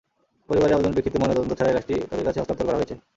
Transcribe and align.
পরিবারের 0.47 0.75
আবেদনের 0.75 0.95
প্রেক্ষিতে 0.95 1.19
ময়নাতদন্ত 1.19 1.51
ছাড়াই 1.59 1.75
লাশটি 1.77 1.95
তাঁদের 2.09 2.25
কাছে 2.27 2.39
হস্তান্তর 2.41 2.67
করা 2.67 2.79
হয়েছে। 2.79 2.95